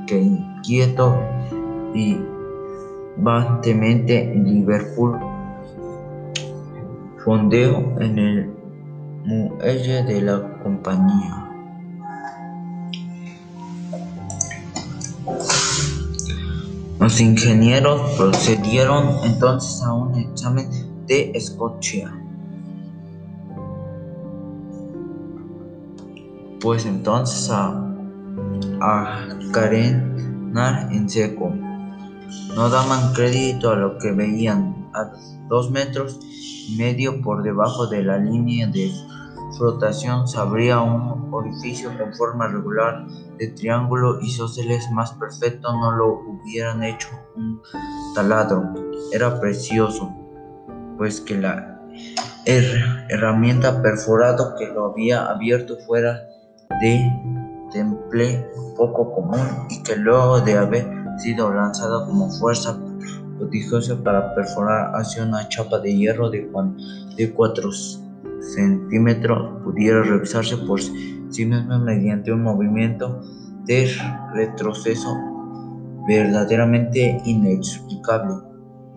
que 0.07 0.21
inquieto 0.21 1.19
y 1.95 2.19
bastantemente 3.17 4.33
en 4.33 4.45
Liverpool 4.45 5.19
fondeo 7.25 8.01
en 8.01 8.19
el 8.19 8.51
muelle 9.25 10.03
de 10.05 10.23
la 10.23 10.59
compañía. 10.63 11.50
Los 17.01 17.21
ingenieros 17.21 18.17
procedieron 18.17 19.25
entonces 19.25 19.83
a 19.83 19.95
un 19.95 20.15
examen 20.17 20.69
de 21.07 21.33
Escocia. 21.35 22.21
pues 26.61 26.85
entonces 26.87 27.51
a, 27.51 27.71
a 28.81 29.29
carenar 29.53 30.93
en 30.93 31.09
seco. 31.09 31.53
No 32.55 32.69
daban 32.69 33.13
crédito 33.15 33.71
a 33.71 33.77
lo 33.77 33.99
que 33.99 34.13
veían. 34.13 34.77
A 34.93 35.13
dos 35.49 35.71
metros 35.71 36.19
y 36.69 36.77
medio 36.77 37.23
por 37.23 37.43
debajo 37.43 37.87
de 37.87 38.03
la 38.03 38.19
línea 38.19 38.67
de 38.67 38.93
flotación 39.61 40.27
se 40.27 40.39
abría 40.39 40.81
un 40.81 41.29
orificio 41.35 41.91
con 41.99 42.15
forma 42.15 42.49
regular 42.49 43.07
de 43.39 43.49
triángulo 43.49 44.19
y 44.23 44.31
sóceles 44.31 44.91
más 44.91 45.13
perfectos 45.13 45.71
no 45.75 45.93
lo 45.93 46.15
hubieran 46.15 46.83
hecho 46.83 47.09
un 47.37 47.61
taladro. 48.15 48.73
Era 49.13 49.39
precioso, 49.39 50.11
pues 50.97 51.21
que 51.21 51.37
la 51.37 51.79
herramienta 52.47 53.83
perforado 53.83 54.55
que 54.57 54.67
lo 54.69 54.87
había 54.87 55.27
abierto 55.27 55.77
fuera 55.87 56.23
de 56.81 57.13
temple 57.71 58.51
poco 58.79 59.13
común 59.13 59.67
y 59.69 59.83
que 59.83 59.95
luego 59.95 60.41
de 60.41 60.57
haber 60.57 60.89
sido 61.19 61.53
lanzado 61.53 62.07
como 62.07 62.31
fuerza 62.31 62.79
prodigiosa 63.37 64.03
para 64.03 64.35
perforar 64.35 64.93
hacia 64.95 65.23
una 65.23 65.47
chapa 65.51 65.79
de 65.81 65.95
hierro 65.95 66.31
de, 66.31 66.51
de 67.17 67.33
4 67.35 67.71
centímetros 68.41 69.63
pudiera 69.63 70.03
revisarse 70.03 70.57
por 70.57 70.81
sí 70.81 71.47
misma 71.47 71.79
mediante 71.79 72.33
un 72.33 72.43
movimiento 72.43 73.21
de 73.67 73.91
retroceso 74.35 75.17
verdaderamente 76.07 77.21
inexplicable. 77.25 78.35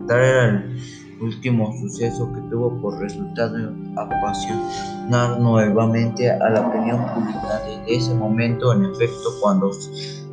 Tal 0.07 0.19
era 0.19 0.47
el 0.49 1.21
último 1.21 1.71
suceso 1.79 2.31
que 2.33 2.41
tuvo 2.49 2.81
por 2.81 2.99
resultado 2.99 3.73
apasionar 3.95 5.39
nuevamente 5.39 6.29
a 6.31 6.49
la 6.49 6.67
opinión 6.67 7.05
pública. 7.13 7.61
Desde 7.67 7.95
ese 7.95 8.13
momento, 8.15 8.73
en 8.73 8.85
efecto, 8.85 9.29
cuando 9.41 9.71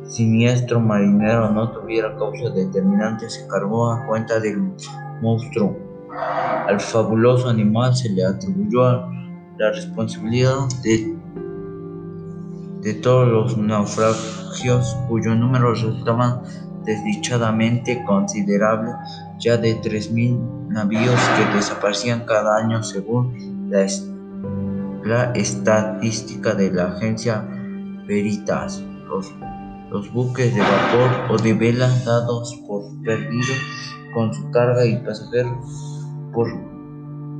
siniestro 0.07 0.79
marinero 0.79 1.51
no 1.51 1.71
tuviera 1.71 2.15
causa 2.17 2.49
determinante, 2.49 3.29
se 3.29 3.47
cargó 3.47 3.91
a 3.91 4.05
cuenta 4.07 4.39
del 4.39 4.73
monstruo. 5.21 5.77
Al 6.13 6.79
fabuloso 6.79 7.49
animal 7.49 7.95
se 7.95 8.09
le 8.09 8.25
atribuyó 8.25 9.09
la 9.57 9.71
responsabilidad 9.71 10.67
de, 10.83 11.17
de 12.81 12.93
todos 12.95 13.27
los 13.27 13.57
naufragios 13.57 14.97
cuyo 15.07 15.35
número 15.35 15.71
resultaba 15.71 16.43
desdichadamente 16.83 18.03
considerable, 18.05 18.91
ya 19.39 19.57
de 19.57 19.79
3.000 19.81 20.67
navíos 20.69 21.19
que 21.37 21.55
desaparecían 21.55 22.25
cada 22.25 22.57
año 22.57 22.83
según 22.83 23.69
la, 23.69 23.85
la 25.05 25.31
estadística 25.33 26.53
de 26.55 26.71
la 26.71 26.87
agencia 26.87 27.47
Veritas. 28.07 28.83
Los, 29.07 29.33
los 29.89 30.11
buques 30.11 30.53
de 30.53 30.61
vapor 30.61 31.31
o 31.31 31.37
de 31.37 31.53
vela 31.53 31.87
dados 32.05 32.59
por 32.67 32.83
perdidos 33.03 33.57
con 34.13 34.33
su 34.33 34.49
carga 34.51 34.85
y 34.85 34.97
pasajeros 34.97 35.90
por 36.33 36.47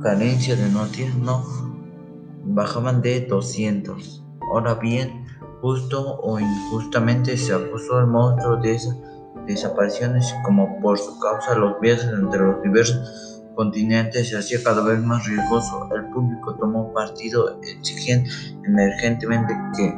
carencia 0.02 0.56
de 0.56 0.68
noticias 0.70 1.14
no 1.16 1.44
bajaban 2.44 3.02
de 3.02 3.26
200. 3.26 4.24
Ahora 4.52 4.74
bien, 4.74 5.26
justo 5.60 6.20
o 6.20 6.40
injustamente 6.40 7.36
se 7.36 7.54
acusó 7.54 7.98
al 7.98 8.08
monstruo 8.08 8.56
de 8.56 8.74
esas 8.74 8.96
desapariciones 9.46 10.34
como 10.44 10.80
por 10.80 10.98
su 10.98 11.18
causa 11.18 11.54
los 11.56 11.80
viajes 11.80 12.04
entre 12.04 12.40
los 12.40 12.62
diversos 12.62 13.42
continentes 13.54 14.30
se 14.30 14.38
hacía 14.38 14.58
cada 14.64 14.82
vez 14.82 15.02
más 15.04 15.26
riesgoso. 15.26 15.88
El 15.94 16.06
público 16.06 16.54
tomó 16.56 16.92
partido 16.92 17.60
exigiendo 17.62 18.30
emergentemente 18.64 19.54
que 19.76 19.94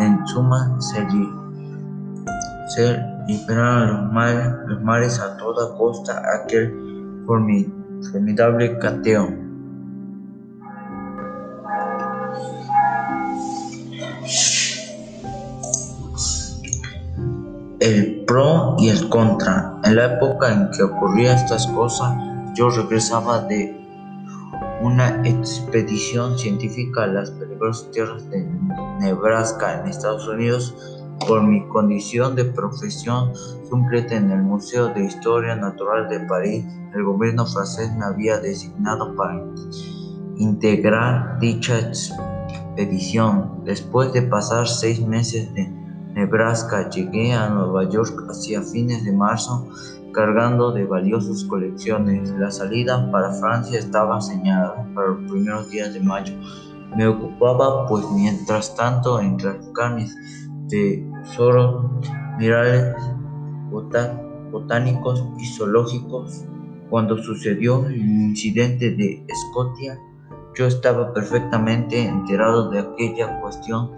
en 0.00 0.26
suma 0.26 0.76
se, 0.80 1.06
se 2.74 3.00
liberaran 3.28 4.02
los 4.02 4.12
mares, 4.12 4.46
los 4.66 4.82
mares 4.82 5.20
a 5.20 5.36
toda 5.36 5.76
costa 5.76 6.22
aquel 6.42 7.22
formidable 7.26 7.85
cateo. 8.80 9.46
el 17.80 18.24
pro 18.26 18.74
y 18.78 18.88
el 18.88 19.08
contra. 19.08 19.78
En 19.84 19.96
la 19.96 20.16
época 20.16 20.52
en 20.52 20.70
que 20.70 20.82
ocurrían 20.82 21.36
estas 21.36 21.66
cosas, 21.68 22.16
yo 22.54 22.68
regresaba 22.70 23.42
de 23.42 23.80
una 24.82 25.22
expedición 25.24 26.38
científica 26.38 27.04
a 27.04 27.06
las 27.06 27.30
peligrosas 27.30 27.90
tierras 27.92 28.28
de 28.30 28.44
Nebraska 29.00 29.80
en 29.80 29.88
Estados 29.88 30.26
Unidos 30.26 30.95
por 31.26 31.42
mi 31.42 31.66
condición 31.68 32.34
de 32.34 32.44
profesión 32.44 33.32
suplente 33.68 34.16
en 34.16 34.30
el 34.30 34.42
Museo 34.42 34.88
de 34.88 35.04
Historia 35.04 35.56
Natural 35.56 36.08
de 36.08 36.20
París. 36.20 36.64
El 36.94 37.04
gobierno 37.04 37.46
francés 37.46 37.94
me 37.96 38.04
había 38.04 38.38
designado 38.38 39.14
para 39.16 39.42
integrar 40.38 41.38
dicha 41.40 41.78
expedición. 41.78 43.64
Después 43.64 44.12
de 44.12 44.22
pasar 44.22 44.66
seis 44.68 45.00
meses 45.00 45.52
de 45.54 45.76
Nebraska. 46.16 46.88
Llegué 46.88 47.34
a 47.34 47.50
Nueva 47.50 47.88
York 47.90 48.24
hacia 48.30 48.62
fines 48.62 49.04
de 49.04 49.12
marzo 49.12 49.68
cargando 50.14 50.72
de 50.72 50.84
valiosas 50.86 51.44
colecciones. 51.44 52.30
La 52.30 52.50
salida 52.50 53.10
para 53.12 53.32
Francia 53.32 53.78
estaba 53.78 54.18
señalada 54.22 54.88
para 54.94 55.08
los 55.08 55.30
primeros 55.30 55.68
días 55.68 55.92
de 55.92 56.00
mayo. 56.00 56.34
Me 56.96 57.06
ocupaba, 57.06 57.86
pues 57.86 58.02
mientras 58.12 58.74
tanto, 58.74 59.20
en 59.20 59.36
traficar 59.36 59.94
mis 59.94 60.16
tesoros 60.68 61.86
minerales, 62.38 62.94
botánicos 64.50 65.24
y 65.38 65.46
zoológicos. 65.46 66.44
Cuando 66.90 67.18
sucedió 67.18 67.86
el 67.86 67.96
incidente 67.96 68.90
de 68.92 69.24
Escocia, 69.26 69.98
yo 70.54 70.66
estaba 70.66 71.12
perfectamente 71.12 72.02
enterado 72.02 72.70
de 72.70 72.78
aquella 72.78 73.40
cuestión 73.40 73.90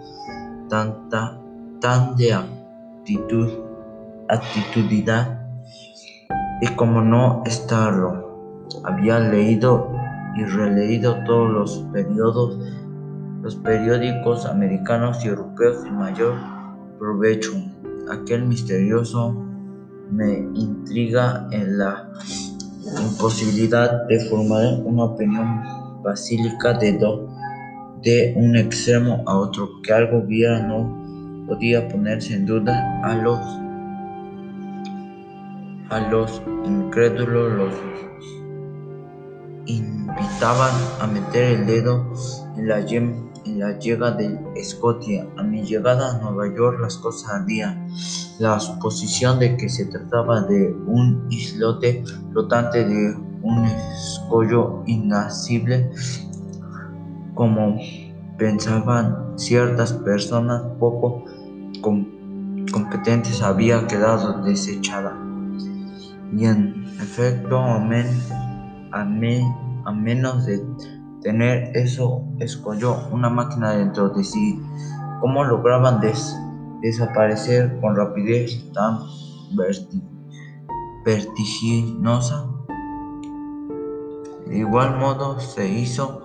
tanta 0.67 1.39
tan 1.79 2.15
de 2.17 2.33
actitud, 2.33 3.49
actitudidad 4.27 5.47
y 6.61 6.67
como 6.75 7.01
no 7.01 7.43
estarlo. 7.45 8.67
Había 8.83 9.19
leído 9.19 9.91
y 10.35 10.43
releído 10.43 11.23
todos 11.25 11.49
los 11.49 11.77
periodos, 11.93 12.59
los 13.41 13.55
periódicos 13.55 14.45
americanos 14.45 15.23
y 15.23 15.29
europeos 15.29 15.83
sin 15.83 15.95
mayor 15.95 16.58
provecho. 16.99 17.53
Aquel 18.11 18.45
misterioso 18.45 19.33
me 20.11 20.39
intriga 20.53 21.47
en 21.51 21.77
la 21.77 22.11
imposibilidad 23.01 24.05
de 24.07 24.19
formar 24.29 24.81
una 24.83 25.05
opinión 25.05 25.63
basílica 26.03 26.73
de, 26.73 26.97
do, 26.97 27.27
de 28.03 28.33
un 28.35 28.55
extremo 28.55 29.23
a 29.25 29.37
otro, 29.37 29.81
que 29.81 29.93
algo 29.93 30.19
hubiera 30.19 30.59
no 30.67 31.45
podía 31.47 31.87
ponerse 31.87 32.35
en 32.35 32.45
duda 32.45 33.01
a 33.03 33.15
los 33.15 33.39
a 35.89 36.07
los 36.11 36.41
incrédulos 36.65 37.51
los 37.53 37.73
invitaban 39.65 40.71
a 40.99 41.07
meter 41.07 41.59
el 41.59 41.65
dedo 41.65 42.13
en 42.57 42.67
la, 42.67 42.79
en 42.79 43.28
la 43.57 43.77
llega 43.79 44.11
de 44.11 44.39
Escocia. 44.55 45.27
A 45.37 45.43
mi 45.43 45.63
llegada 45.63 46.15
a 46.15 46.19
Nueva 46.19 46.53
York 46.55 46.79
las 46.81 46.97
cosas 46.97 47.29
ardían. 47.31 47.87
La 48.39 48.59
suposición 48.59 49.39
de 49.39 49.57
que 49.57 49.69
se 49.69 49.85
trataba 49.85 50.41
de 50.41 50.75
un 50.87 51.27
islote 51.29 52.03
flotante 52.31 52.85
de 52.85 53.15
un 53.41 53.65
escollo 53.65 54.83
inacible 54.85 55.91
como 57.33 57.77
pensaban 58.37 59.33
ciertas 59.37 59.93
personas 59.93 60.61
poco 60.79 61.23
competentes 61.81 63.41
había 63.41 63.87
quedado 63.87 64.43
desechada. 64.43 65.17
Y 66.35 66.45
en 66.45 66.85
efecto, 66.99 67.57
a, 67.57 67.77
a, 68.91 69.01
a 69.01 69.91
menos 69.93 70.45
de 70.45 70.65
tener 71.21 71.71
eso, 71.75 72.23
escogió 72.39 72.97
una 73.11 73.29
máquina 73.29 73.71
dentro 73.71 74.09
de 74.09 74.23
sí. 74.23 74.61
¿Cómo 75.21 75.43
lograban 75.43 75.99
desaparecer 76.81 77.79
con 77.81 77.95
rapidez 77.95 78.71
tan 78.73 78.99
vertiginosa? 81.05 82.45
De 84.47 84.57
igual 84.57 84.97
modo 84.97 85.39
se 85.39 85.67
hizo 85.67 86.23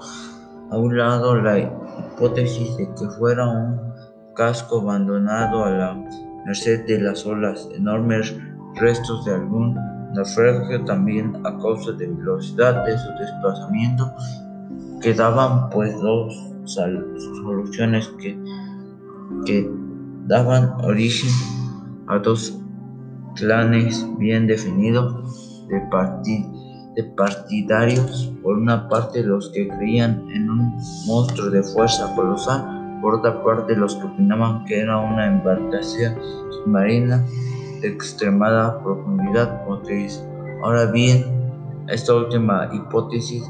a 0.70 0.78
un 0.78 0.96
lado 0.96 1.34
la 1.36 1.58
hipótesis 1.58 2.76
de 2.76 2.88
que 2.94 3.06
fuera 3.18 3.46
un 3.46 3.80
casco 4.34 4.80
abandonado 4.80 5.64
a 5.64 5.70
la 5.70 6.04
merced 6.46 6.86
de 6.86 7.00
las 7.00 7.26
olas, 7.26 7.68
enormes 7.74 8.34
restos 8.76 9.24
de 9.24 9.34
algún 9.34 9.74
naufragio 10.14 10.84
también 10.84 11.34
a 11.44 11.58
causa 11.58 11.92
de 11.92 12.06
velocidad 12.06 12.84
de 12.84 12.98
su 12.98 13.08
desplazamiento. 13.18 14.12
Quedaban 15.04 15.68
pues 15.68 15.94
dos 16.00 16.34
soluciones 16.64 18.08
que 18.18 18.36
que 19.44 19.70
daban 20.26 20.72
origen 20.84 21.30
a 22.06 22.18
dos 22.18 22.58
clanes 23.36 24.06
bien 24.18 24.46
definidos 24.46 25.66
de, 25.68 25.80
de 26.96 27.04
partidarios, 27.16 28.32
por 28.42 28.56
una 28.56 28.88
parte 28.88 29.22
los 29.22 29.50
que 29.50 29.68
creían 29.68 30.24
en 30.30 30.50
un 30.50 30.74
monstruo 31.06 31.50
de 31.50 31.62
fuerza 31.62 32.14
colosal, 32.14 32.98
por 33.02 33.16
otra 33.16 33.42
parte 33.42 33.76
los 33.76 33.96
que 33.96 34.06
opinaban 34.06 34.64
que 34.64 34.80
era 34.80 34.98
una 34.98 35.26
embarcación 35.26 36.14
submarina 36.50 37.22
de 37.80 37.88
extremada 37.88 38.82
profundidad 38.82 39.62
Ahora 40.62 40.86
bien, 40.86 41.24
esta 41.88 42.14
última 42.14 42.70
hipótesis 42.72 43.44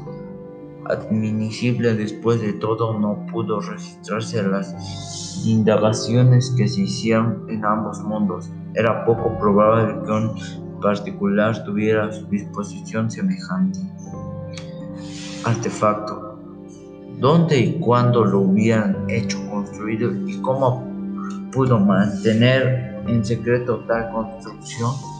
admisible 0.85 1.95
después 1.95 2.41
de 2.41 2.53
todo 2.53 2.97
no 2.99 3.25
pudo 3.31 3.59
registrarse 3.59 4.43
las 4.43 5.43
indagaciones 5.45 6.53
que 6.57 6.67
se 6.67 6.81
hicieron 6.81 7.45
en 7.49 7.65
ambos 7.65 7.99
mundos. 8.01 8.49
Era 8.73 9.05
poco 9.05 9.37
probable 9.39 9.95
que 10.05 10.11
un 10.11 10.81
particular 10.81 11.63
tuviera 11.63 12.05
a 12.05 12.11
su 12.11 12.25
disposición 12.27 13.09
semejante 13.09 13.79
artefacto. 15.45 16.37
¿Dónde 17.19 17.59
y 17.59 17.79
cuándo 17.79 18.25
lo 18.25 18.41
hubieran 18.41 19.09
hecho 19.09 19.37
construido 19.49 20.11
y 20.27 20.41
cómo 20.41 20.83
pudo 21.51 21.79
mantener 21.79 23.01
en 23.07 23.23
secreto 23.23 23.79
tal 23.87 24.11
construcción? 24.11 25.14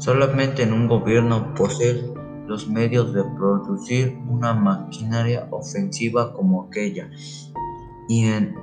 Solamente 0.00 0.62
en 0.62 0.72
un 0.72 0.88
gobierno 0.88 1.54
posee 1.54 2.10
los 2.46 2.66
medios 2.68 3.12
de 3.12 3.22
producir 3.22 4.18
una 4.30 4.54
maquinaria 4.54 5.46
ofensiva 5.50 6.32
como 6.32 6.64
aquella. 6.64 7.10
Y 8.08 8.24
en, 8.24 8.56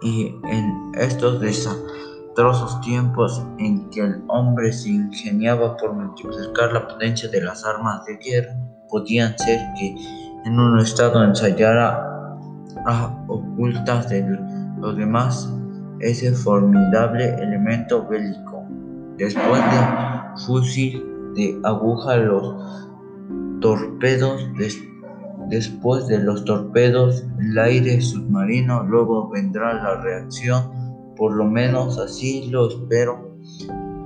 y 0.00 0.34
en 0.44 0.92
estos 0.94 1.42
desastrosos 1.42 2.80
tiempos 2.80 3.44
en 3.58 3.90
que 3.90 4.00
el 4.00 4.22
hombre 4.28 4.72
se 4.72 4.88
ingeniaba 4.88 5.76
por 5.76 5.92
multiplicar 5.92 6.72
la 6.72 6.88
potencia 6.88 7.28
de 7.28 7.42
las 7.42 7.66
armas 7.66 8.06
de 8.06 8.16
guerra, 8.16 8.56
podían 8.88 9.36
ser 9.36 9.60
que 9.78 9.94
en 10.46 10.58
un 10.58 10.78
estado 10.78 11.22
ensayara 11.22 12.38
a 12.86 13.24
ocultas 13.28 14.08
de 14.08 14.24
los 14.78 14.96
demás 14.96 15.52
ese 16.00 16.32
formidable 16.32 17.34
elemento 17.34 18.08
bélico. 18.08 18.47
Después 19.18 19.60
de 19.60 20.46
fusil 20.46 21.04
de 21.34 21.60
aguja 21.64 22.16
los 22.16 22.54
torpedos 23.60 24.46
después 25.48 26.06
de 26.06 26.18
los 26.18 26.44
torpedos 26.44 27.24
el 27.40 27.58
aire 27.58 28.00
submarino 28.00 28.84
luego 28.84 29.28
vendrá 29.28 29.74
la 29.74 30.00
reacción. 30.00 30.70
Por 31.16 31.34
lo 31.34 31.44
menos 31.44 31.98
así 31.98 32.48
lo 32.50 32.68
espero 32.68 33.28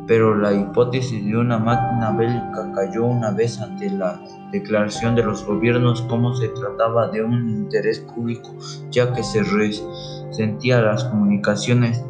pero 0.07 0.37
la 0.37 0.53
hipótesis 0.53 1.25
de 1.25 1.37
una 1.37 1.59
máquina 1.59 2.11
bélica 2.11 2.73
cayó 2.75 3.05
una 3.05 3.31
vez 3.31 3.61
ante 3.61 3.89
la 3.89 4.21
declaración 4.51 5.15
de 5.15 5.23
los 5.23 5.45
gobiernos 5.45 6.03
como 6.03 6.35
se 6.35 6.49
trataba 6.49 7.09
de 7.09 7.23
un 7.23 7.49
interés 7.49 8.01
público 8.01 8.51
ya 8.91 9.13
que 9.13 9.23
se 9.23 9.43
resentía 9.43 10.81
las 10.81 11.05
comunicaciones 11.05 12.05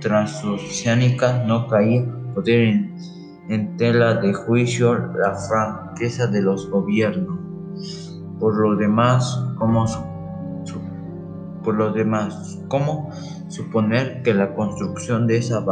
transoceánicas 0.00 1.46
no 1.46 1.68
caía 1.68 2.04
poder 2.34 2.90
en 3.48 3.76
tela 3.76 4.14
de 4.14 4.32
juicio 4.32 4.94
la 4.94 5.34
franqueza 5.34 6.26
de 6.26 6.42
los 6.42 6.70
gobiernos. 6.70 7.38
Por 8.38 8.58
lo 8.58 8.76
demás, 8.76 9.38
por 11.62 11.74
lo 11.74 11.92
demás, 11.92 12.58
¿cómo 12.68 13.10
suponer 13.48 14.22
que 14.22 14.32
la 14.34 14.54
construcción 14.54 15.26
de, 15.26 15.38
esa 15.38 15.64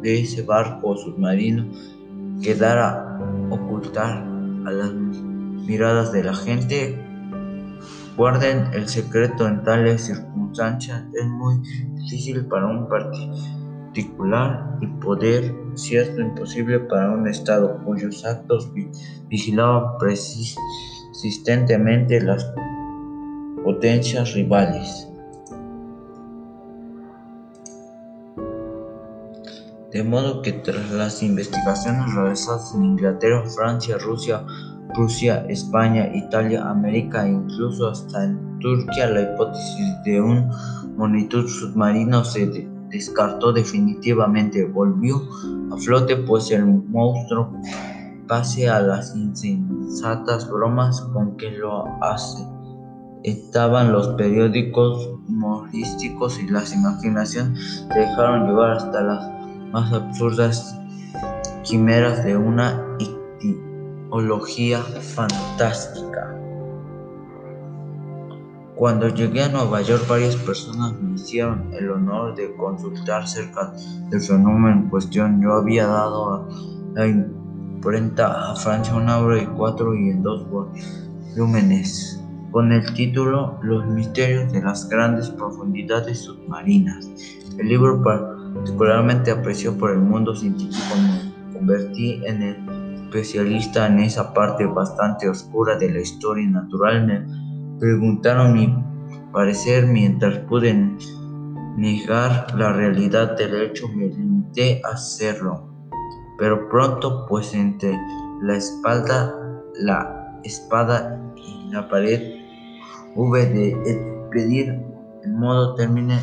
de 0.00 0.20
ese 0.20 0.42
barco 0.42 0.96
submarino 0.96 1.66
quedara 2.42 3.18
ocultar 3.50 4.24
a 4.66 4.70
las 4.70 4.92
miradas 4.92 6.12
de 6.12 6.24
la 6.24 6.34
gente? 6.34 7.02
Guarden 8.16 8.68
el 8.72 8.88
secreto 8.88 9.46
en 9.46 9.62
tales 9.62 10.06
circunstancias. 10.06 11.04
Es 11.12 11.26
muy 11.26 11.60
difícil 11.96 12.46
para 12.46 12.66
un 12.66 12.88
partido 12.88 13.34
y 14.00 14.86
poder 15.00 15.54
cierto 15.74 16.20
imposible 16.20 16.80
para 16.80 17.12
un 17.12 17.28
Estado 17.28 17.78
cuyos 17.84 18.24
actos 18.24 18.68
vigilaban 19.28 19.98
persistentemente 19.98 22.20
las 22.20 22.52
potencias 23.64 24.34
rivales. 24.34 25.08
De 29.92 30.02
modo 30.02 30.42
que 30.42 30.52
tras 30.52 30.90
las 30.90 31.22
investigaciones 31.22 32.12
realizadas 32.14 32.74
en 32.74 32.84
Inglaterra, 32.84 33.44
Francia, 33.56 33.96
Rusia, 33.98 34.44
Rusia, 34.94 35.46
España, 35.48 36.10
Italia, 36.14 36.68
América 36.68 37.26
e 37.26 37.30
incluso 37.30 37.88
hasta 37.88 38.24
en 38.24 38.58
Turquía, 38.58 39.08
la 39.08 39.22
hipótesis 39.22 39.94
de 40.04 40.20
un 40.20 40.50
monitor 40.96 41.48
submarino 41.48 42.24
se 42.24 42.75
descartó 42.96 43.52
definitivamente, 43.52 44.64
volvió 44.64 45.20
a 45.70 45.76
flote 45.76 46.16
pues 46.16 46.50
el 46.50 46.64
monstruo, 46.64 47.52
pase 48.26 48.68
a 48.68 48.80
las 48.80 49.14
insensatas 49.14 50.50
bromas 50.50 51.00
con 51.12 51.36
que 51.36 51.50
lo 51.50 51.84
hace. 52.02 52.42
Estaban 53.22 53.92
los 53.92 54.08
periódicos 54.08 55.10
humorísticos 55.28 56.40
y 56.40 56.48
las 56.48 56.72
imaginaciones 56.72 57.86
se 57.88 57.98
dejaron 57.98 58.46
llevar 58.46 58.72
hasta 58.72 59.02
las 59.02 59.30
más 59.72 59.92
absurdas 59.92 60.78
quimeras 61.64 62.24
de 62.24 62.36
una 62.36 62.82
ideología 64.10 64.80
fantástica. 64.80 66.05
Cuando 68.76 69.08
llegué 69.08 69.42
a 69.42 69.48
Nueva 69.48 69.80
York 69.80 70.04
varias 70.06 70.36
personas 70.36 70.92
me 71.00 71.14
hicieron 71.14 71.72
el 71.72 71.90
honor 71.90 72.34
de 72.34 72.54
consultar 72.56 73.26
cerca 73.26 73.72
del 74.10 74.20
fenómeno 74.20 74.70
en 74.70 74.90
cuestión. 74.90 75.40
Yo 75.40 75.54
había 75.54 75.86
dado 75.86 76.30
a 76.30 76.48
la 76.92 77.06
imprenta 77.06 78.50
a 78.50 78.54
Francia 78.54 78.94
una 78.94 79.18
obra 79.18 79.36
de 79.36 79.48
cuatro 79.48 79.94
y 79.94 80.10
en 80.10 80.22
dos 80.22 80.46
volúmenes 80.50 82.22
con 82.50 82.70
el 82.70 82.92
título 82.92 83.58
Los 83.62 83.86
misterios 83.86 84.52
de 84.52 84.60
las 84.60 84.86
grandes 84.90 85.30
profundidades 85.30 86.18
submarinas. 86.18 87.08
El 87.58 87.68
libro 87.68 88.02
particularmente 88.02 89.30
apreciado 89.30 89.78
por 89.78 89.92
el 89.92 90.00
mundo 90.00 90.36
científico 90.36 90.96
me 90.98 91.54
convertí 91.54 92.20
en 92.26 92.42
el 92.42 93.00
especialista 93.04 93.86
en 93.86 94.00
esa 94.00 94.34
parte 94.34 94.66
bastante 94.66 95.30
oscura 95.30 95.78
de 95.78 95.90
la 95.90 96.00
historia 96.00 96.46
natural 96.46 97.06
preguntaron 97.78 98.52
mi 98.52 98.74
parecer 99.32 99.86
mientras 99.86 100.38
pude 100.40 100.74
negar 101.76 102.54
la 102.54 102.72
realidad 102.72 103.36
del 103.36 103.62
hecho, 103.62 103.88
me 103.88 104.06
limité 104.06 104.80
a 104.84 104.94
hacerlo. 104.94 105.68
Pero 106.38 106.68
pronto, 106.68 107.26
pues 107.28 107.54
entre 107.54 107.98
la 108.42 108.56
espalda, 108.56 109.34
la 109.74 110.38
espada 110.44 111.20
y 111.36 111.70
la 111.70 111.88
pared, 111.88 112.40
hube 113.14 113.46
de 113.46 114.26
pedir 114.30 114.80
el 115.22 115.32
modo 115.32 115.74
termine. 115.74 116.18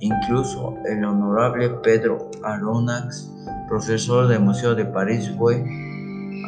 Incluso 0.00 0.74
el 0.84 1.04
honorable 1.04 1.70
Pedro 1.82 2.30
Aronax, 2.44 3.32
profesor 3.68 4.28
del 4.28 4.40
Museo 4.40 4.76
de 4.76 4.84
París, 4.84 5.28
fue 5.36 5.64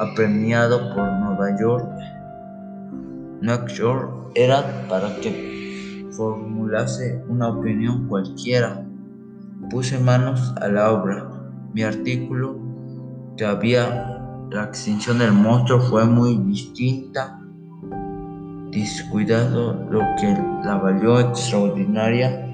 apremiado 0.01 0.95
por 0.95 1.05
Nueva 1.15 1.59
York 1.59 1.85
York 3.77 4.20
era 4.35 4.87
para 4.89 5.17
que 5.17 6.09
formulase 6.13 7.23
una 7.29 7.49
opinión 7.49 8.07
cualquiera. 8.09 8.87
Puse 9.71 9.99
manos 9.99 10.55
a 10.61 10.69
la 10.69 10.93
obra. 10.93 11.29
Mi 11.73 11.83
artículo, 11.83 12.59
que 13.37 13.45
había 13.45 14.21
la 14.51 14.65
extinción 14.65 15.19
del 15.19 15.33
monstruo, 15.33 15.81
fue 15.81 16.05
muy 16.05 16.37
distinta, 16.39 17.41
descuidado, 18.71 19.87
lo 19.91 20.01
que 20.21 20.37
la 20.65 20.77
valió 20.77 21.21
extraordinaria 21.21 22.47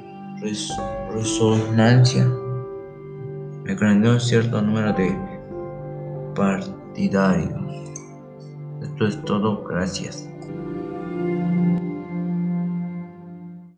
resonancia. 1.13 2.27
Me 3.65 3.75
creó 3.75 4.13
un 4.13 4.21
cierto 4.21 4.61
número 4.63 4.93
de 4.93 5.17
partidarios. 6.35 7.61
Esto 8.83 9.07
es 9.07 9.25
todo, 9.25 9.65
gracias. 9.65 10.29